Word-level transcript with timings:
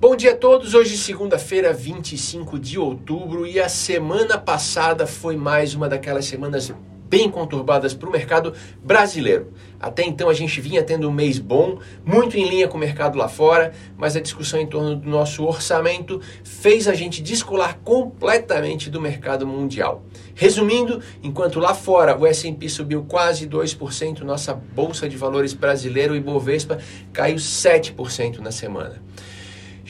Bom 0.00 0.14
dia 0.14 0.30
a 0.30 0.36
todos. 0.36 0.74
Hoje, 0.74 0.96
segunda-feira, 0.96 1.72
25 1.72 2.56
de 2.56 2.78
outubro, 2.78 3.44
e 3.44 3.58
a 3.58 3.68
semana 3.68 4.38
passada 4.38 5.08
foi 5.08 5.36
mais 5.36 5.74
uma 5.74 5.88
daquelas 5.88 6.24
semanas 6.24 6.72
bem 7.08 7.28
conturbadas 7.28 7.94
para 7.94 8.08
o 8.08 8.12
mercado 8.12 8.54
brasileiro. 8.80 9.52
Até 9.80 10.04
então 10.04 10.28
a 10.28 10.34
gente 10.34 10.60
vinha 10.60 10.84
tendo 10.84 11.08
um 11.08 11.12
mês 11.12 11.40
bom, 11.40 11.80
muito 12.04 12.36
em 12.36 12.48
linha 12.48 12.68
com 12.68 12.76
o 12.76 12.80
mercado 12.80 13.18
lá 13.18 13.28
fora, 13.28 13.72
mas 13.96 14.14
a 14.14 14.20
discussão 14.20 14.60
em 14.60 14.68
torno 14.68 14.94
do 14.94 15.10
nosso 15.10 15.44
orçamento 15.44 16.20
fez 16.44 16.86
a 16.86 16.94
gente 16.94 17.20
descolar 17.20 17.80
completamente 17.82 18.88
do 18.88 19.00
mercado 19.00 19.48
mundial. 19.48 20.04
Resumindo, 20.32 21.02
enquanto 21.24 21.58
lá 21.58 21.74
fora 21.74 22.16
o 22.16 22.24
S&P 22.24 22.68
subiu 22.68 23.02
quase 23.02 23.48
2%, 23.48 24.20
nossa 24.20 24.54
bolsa 24.54 25.08
de 25.08 25.16
valores 25.16 25.54
brasileiro 25.54 26.14
e 26.14 26.20
Bovespa 26.20 26.78
caiu 27.12 27.34
7% 27.34 28.38
na 28.38 28.52
semana. 28.52 29.02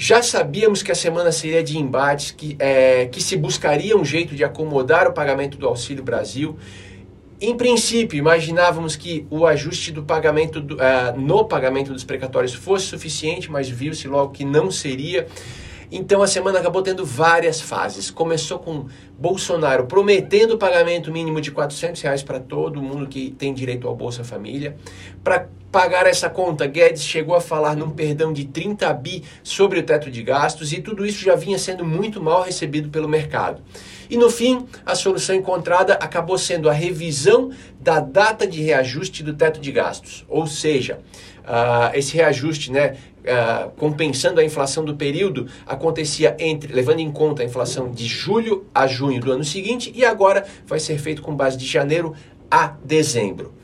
Já 0.00 0.22
sabíamos 0.22 0.80
que 0.80 0.92
a 0.92 0.94
semana 0.94 1.32
seria 1.32 1.60
de 1.60 1.76
embates, 1.76 2.30
que, 2.30 2.54
é, 2.60 3.06
que 3.06 3.20
se 3.20 3.36
buscaria 3.36 3.96
um 3.96 4.04
jeito 4.04 4.32
de 4.36 4.44
acomodar 4.44 5.08
o 5.08 5.12
pagamento 5.12 5.58
do 5.58 5.66
Auxílio 5.66 6.04
Brasil 6.04 6.56
em 7.40 7.56
princípio, 7.56 8.16
imaginávamos 8.16 8.96
que 8.96 9.26
o 9.28 9.46
ajuste 9.46 9.92
do 9.92 10.02
pagamento 10.02 10.60
do, 10.60 10.74
uh, 10.74 11.16
no 11.16 11.44
pagamento 11.44 11.92
dos 11.92 12.02
precatórios 12.02 12.52
fosse 12.52 12.86
suficiente, 12.86 13.50
mas 13.50 13.68
viu-se 13.68 14.08
logo 14.08 14.32
que 14.32 14.44
não 14.44 14.70
seria. 14.70 15.26
Então 15.90 16.20
a 16.20 16.26
semana 16.26 16.58
acabou 16.58 16.82
tendo 16.82 17.04
várias 17.04 17.60
fases. 17.60 18.10
Começou 18.10 18.58
com 18.58 18.86
Bolsonaro 19.16 19.86
prometendo 19.86 20.54
o 20.54 20.58
pagamento 20.58 21.12
mínimo 21.12 21.40
de 21.40 21.50
400 21.50 22.02
reais 22.02 22.22
para 22.22 22.40
todo 22.40 22.82
mundo 22.82 23.06
que 23.06 23.30
tem 23.30 23.54
direito 23.54 23.86
ao 23.86 23.94
Bolsa 23.94 24.24
Família. 24.24 24.76
Para 25.22 25.48
pagar 25.70 26.06
essa 26.06 26.30
conta, 26.30 26.66
Guedes 26.66 27.02
chegou 27.02 27.34
a 27.34 27.40
falar 27.40 27.76
num 27.76 27.90
perdão 27.90 28.32
de 28.32 28.46
30 28.46 28.92
bi 28.94 29.22
sobre 29.42 29.78
o 29.78 29.82
teto 29.82 30.10
de 30.10 30.22
gastos 30.22 30.72
e 30.72 30.80
tudo 30.80 31.04
isso 31.04 31.22
já 31.22 31.34
vinha 31.34 31.58
sendo 31.58 31.84
muito 31.84 32.22
mal 32.22 32.42
recebido 32.42 32.88
pelo 32.88 33.08
mercado. 33.08 33.62
E 34.10 34.16
no 34.16 34.30
fim, 34.30 34.66
a 34.86 34.94
solução 34.94 35.36
encontrada 35.36 35.94
acabou 35.94 36.38
sendo 36.38 36.70
a 36.70 36.72
revisão 36.72 37.50
da 37.78 38.00
data 38.00 38.46
de 38.46 38.62
reajuste 38.62 39.22
do 39.22 39.34
teto 39.34 39.60
de 39.60 39.70
gastos. 39.70 40.24
Ou 40.28 40.46
seja, 40.46 41.00
uh, 41.40 41.94
esse 41.94 42.16
reajuste, 42.16 42.72
né, 42.72 42.96
uh, 43.20 43.70
compensando 43.76 44.40
a 44.40 44.44
inflação 44.44 44.82
do 44.82 44.96
período, 44.96 45.46
acontecia 45.66 46.34
entre, 46.38 46.72
levando 46.72 47.00
em 47.00 47.10
conta 47.10 47.42
a 47.42 47.44
inflação 47.44 47.90
de 47.90 48.06
julho 48.06 48.64
a 48.74 48.86
junho 48.86 49.20
do 49.20 49.30
ano 49.30 49.44
seguinte, 49.44 49.92
e 49.94 50.02
agora 50.06 50.46
vai 50.66 50.80
ser 50.80 50.98
feito 50.98 51.20
com 51.20 51.36
base 51.36 51.58
de 51.58 51.66
janeiro 51.66 52.14
a 52.50 52.74
dezembro. 52.82 53.57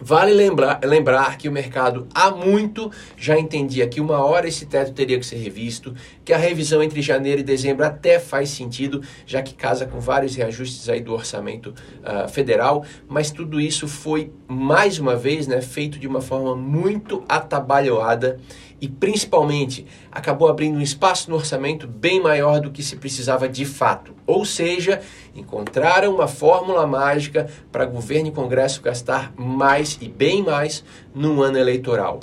Vale 0.00 0.32
lembrar, 0.32 0.80
lembrar 0.84 1.38
que 1.38 1.48
o 1.48 1.52
mercado 1.52 2.06
há 2.14 2.30
muito 2.30 2.90
já 3.16 3.38
entendia 3.38 3.86
que 3.86 4.00
uma 4.00 4.24
hora 4.24 4.48
esse 4.48 4.66
teto 4.66 4.92
teria 4.92 5.18
que 5.18 5.26
ser 5.26 5.36
revisto, 5.36 5.94
que 6.24 6.32
a 6.32 6.36
revisão 6.36 6.82
entre 6.82 7.00
janeiro 7.00 7.40
e 7.40 7.44
dezembro 7.44 7.84
até 7.84 8.18
faz 8.18 8.50
sentido, 8.50 9.02
já 9.26 9.42
que 9.42 9.54
casa 9.54 9.86
com 9.86 10.00
vários 10.00 10.34
reajustes 10.34 10.88
aí 10.88 11.00
do 11.00 11.12
orçamento 11.12 11.74
uh, 12.02 12.28
federal, 12.28 12.84
mas 13.08 13.30
tudo 13.30 13.60
isso 13.60 13.86
foi 13.86 14.32
mais 14.48 14.98
uma 14.98 15.16
vez 15.16 15.46
né, 15.46 15.60
feito 15.60 15.98
de 15.98 16.06
uma 16.06 16.20
forma 16.20 16.56
muito 16.56 17.24
atabalhoada 17.28 18.40
e 18.84 18.88
principalmente 18.88 19.86
acabou 20.12 20.46
abrindo 20.46 20.76
um 20.76 20.82
espaço 20.82 21.30
no 21.30 21.36
orçamento 21.36 21.88
bem 21.88 22.20
maior 22.20 22.60
do 22.60 22.70
que 22.70 22.82
se 22.82 22.96
precisava 22.96 23.48
de 23.48 23.64
fato. 23.64 24.14
Ou 24.26 24.44
seja, 24.44 25.00
encontraram 25.34 26.14
uma 26.14 26.28
fórmula 26.28 26.86
mágica 26.86 27.48
para 27.72 27.86
governo 27.86 28.28
e 28.28 28.30
Congresso 28.30 28.82
gastar 28.82 29.32
mais 29.38 29.96
e 30.02 30.06
bem 30.06 30.42
mais 30.42 30.84
num 31.14 31.40
ano 31.40 31.56
eleitoral. 31.56 32.20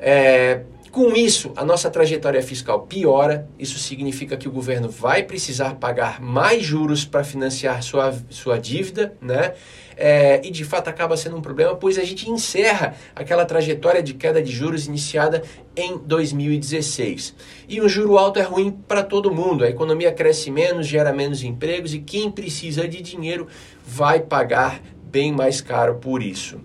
É, 0.00 0.62
com 0.94 1.12
isso, 1.16 1.52
a 1.56 1.64
nossa 1.64 1.90
trajetória 1.90 2.40
fiscal 2.40 2.82
piora. 2.82 3.48
Isso 3.58 3.78
significa 3.78 4.36
que 4.36 4.48
o 4.48 4.52
governo 4.52 4.88
vai 4.88 5.24
precisar 5.24 5.74
pagar 5.74 6.20
mais 6.20 6.62
juros 6.62 7.04
para 7.04 7.24
financiar 7.24 7.82
sua, 7.82 8.14
sua 8.30 8.58
dívida, 8.58 9.12
né? 9.20 9.54
é, 9.96 10.40
e 10.44 10.50
de 10.50 10.64
fato 10.64 10.88
acaba 10.88 11.16
sendo 11.16 11.36
um 11.36 11.40
problema, 11.40 11.74
pois 11.74 11.98
a 11.98 12.04
gente 12.04 12.30
encerra 12.30 12.94
aquela 13.14 13.44
trajetória 13.44 14.02
de 14.02 14.14
queda 14.14 14.42
de 14.42 14.52
juros 14.52 14.86
iniciada 14.86 15.42
em 15.76 15.98
2016. 15.98 17.34
E 17.68 17.80
um 17.80 17.88
juro 17.88 18.18
alto 18.18 18.38
é 18.38 18.42
ruim 18.42 18.70
para 18.70 19.02
todo 19.02 19.32
mundo, 19.32 19.64
a 19.64 19.68
economia 19.68 20.12
cresce 20.12 20.50
menos, 20.50 20.86
gera 20.86 21.12
menos 21.12 21.42
empregos 21.42 21.94
e 21.94 21.98
quem 21.98 22.30
precisa 22.30 22.86
de 22.86 23.00
dinheiro 23.00 23.46
vai 23.84 24.20
pagar 24.20 24.80
bem 25.10 25.32
mais 25.32 25.60
caro 25.60 25.96
por 25.96 26.22
isso. 26.22 26.60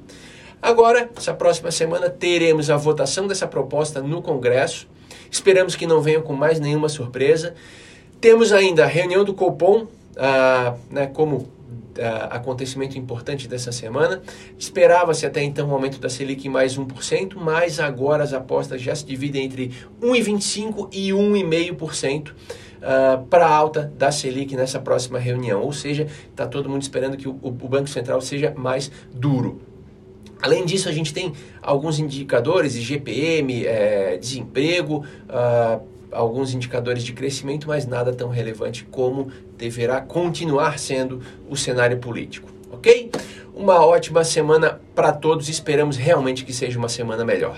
Agora, 0.62 1.10
essa 1.16 1.34
próxima 1.34 1.72
semana, 1.72 2.10
teremos 2.10 2.70
a 2.70 2.78
votação 2.78 3.28
dessa 3.28 3.48
proposta 3.48 4.02
no 4.02 4.22
Congresso. 4.22 4.88
Esperamos 5.32 5.76
que 5.76 5.88
não 5.88 6.02
venha 6.02 6.22
com 6.22 6.34
mais 6.34 6.60
nenhuma 6.60 6.90
surpresa. 6.90 7.54
Temos 8.20 8.52
ainda 8.52 8.84
a 8.84 8.88
reunião 8.88 9.24
do 9.24 9.34
Copom, 9.34 9.88
ah, 10.18 10.76
né, 10.92 11.08
como 11.08 11.38
uh, 12.00 12.28
acontecimento 12.30 12.98
importante 12.98 13.48
dessa 13.48 13.72
semana. 13.72 14.22
Esperava-se 14.58 15.26
até 15.26 15.44
então 15.44 15.70
um 15.70 15.74
aumento 15.74 16.00
da 16.00 16.10
Selic 16.10 16.48
em 16.48 16.52
mais 16.52 16.78
1%, 16.78 17.36
mas 17.36 17.80
agora 17.80 18.24
as 18.24 18.34
apostas 18.34 18.82
já 18.82 18.96
se 18.96 19.06
dividem 19.06 19.46
entre 19.46 19.72
1,25% 20.02 20.90
e 20.92 21.10
1,5%. 21.10 22.30
Uh, 22.80 23.26
para 23.26 23.46
a 23.46 23.54
alta 23.54 23.92
da 23.98 24.10
Selic 24.10 24.56
nessa 24.56 24.80
próxima 24.80 25.20
reunião, 25.20 25.62
ou 25.62 25.74
seja, 25.74 26.08
está 26.30 26.48
todo 26.48 26.70
mundo 26.70 26.82
esperando 26.82 27.18
que 27.18 27.28
o, 27.28 27.38
o 27.42 27.52
Banco 27.52 27.90
Central 27.90 28.22
seja 28.22 28.54
mais 28.56 28.90
duro. 29.14 29.62
Além 30.42 30.66
disso, 30.66 30.88
a 30.88 30.92
gente 30.92 31.14
tem 31.14 31.34
alguns 31.62 32.00
indicadores, 32.00 32.76
IGPM, 32.76 33.66
é, 33.66 34.18
desemprego, 34.18 35.04
uh, 35.28 35.82
alguns 36.12 36.54
indicadores 36.54 37.04
de 37.04 37.14
crescimento, 37.14 37.68
mas 37.68 37.86
nada 37.86 38.14
tão 38.14 38.30
relevante 38.30 38.86
como 38.90 39.32
deverá 39.58 40.02
continuar 40.02 40.80
sendo 40.80 41.22
o 41.50 41.58
cenário 41.58 41.98
político, 41.98 42.50
ok? 42.72 43.12
Uma 43.54 43.86
ótima 43.86 44.24
semana 44.24 44.80
para 44.96 45.12
todos, 45.12 45.50
esperamos 45.50 45.98
realmente 45.98 46.46
que 46.46 46.54
seja 46.54 46.80
uma 46.80 46.90
semana 46.90 47.26
melhor. 47.26 47.58